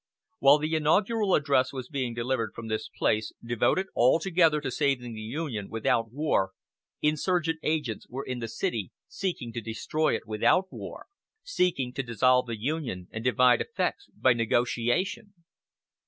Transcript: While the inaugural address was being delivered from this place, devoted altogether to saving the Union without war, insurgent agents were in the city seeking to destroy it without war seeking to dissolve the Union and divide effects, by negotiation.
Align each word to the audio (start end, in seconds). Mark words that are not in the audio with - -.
While 0.39 0.57
the 0.57 0.73
inaugural 0.75 1.35
address 1.35 1.71
was 1.71 1.87
being 1.87 2.15
delivered 2.15 2.53
from 2.55 2.69
this 2.69 2.89
place, 2.89 3.33
devoted 3.45 3.85
altogether 3.95 4.59
to 4.59 4.71
saving 4.71 5.13
the 5.13 5.21
Union 5.21 5.69
without 5.69 6.11
war, 6.11 6.53
insurgent 7.03 7.59
agents 7.61 8.07
were 8.09 8.25
in 8.25 8.39
the 8.39 8.47
city 8.47 8.89
seeking 9.07 9.53
to 9.53 9.61
destroy 9.61 10.15
it 10.15 10.25
without 10.25 10.73
war 10.73 11.05
seeking 11.43 11.93
to 11.93 12.01
dissolve 12.01 12.47
the 12.47 12.59
Union 12.59 13.09
and 13.11 13.23
divide 13.23 13.61
effects, 13.61 14.07
by 14.17 14.33
negotiation. 14.33 15.35